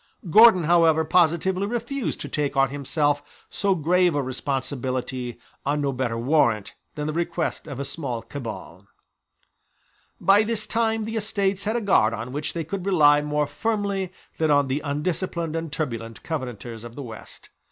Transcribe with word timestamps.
Gordon 0.31 0.63
however 0.63 1.05
positively 1.05 1.67
refused 1.67 2.19
to 2.21 2.27
take 2.27 2.57
on 2.57 2.69
himself 2.71 3.21
so 3.51 3.75
grave 3.75 4.15
a 4.15 4.23
responsibility 4.23 5.37
on 5.63 5.79
no 5.81 5.91
better 5.93 6.17
warrant 6.17 6.73
than 6.95 7.05
the 7.05 7.13
request 7.13 7.67
of 7.67 7.79
a 7.79 7.85
small 7.85 8.23
cabal, 8.23 8.87
By 10.19 10.41
this 10.41 10.65
time 10.65 11.05
the 11.05 11.17
Estates 11.17 11.65
had 11.65 11.75
a 11.75 11.81
guard 11.81 12.15
on 12.15 12.31
which 12.31 12.53
they 12.53 12.63
could 12.63 12.83
rely 12.83 13.21
more 13.21 13.45
firmly 13.45 14.11
than 14.39 14.49
on 14.49 14.69
the 14.69 14.79
undisciplined 14.83 15.55
and 15.55 15.71
turbulent 15.71 16.23
Covenanters 16.23 16.83
of 16.83 16.95
the 16.95 17.03
West. 17.03 17.51